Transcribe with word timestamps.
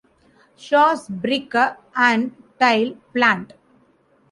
Shaw's 0.55 1.07
brick 1.07 1.53
and 1.95 2.33
tile 2.59 2.95
plant. 3.13 3.53